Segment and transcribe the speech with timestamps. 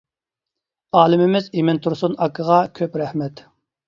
[1.01, 3.45] ئالىمىمىز ئىمىن تۇرسۇن ئاكىغا كۆپ رەھمەت!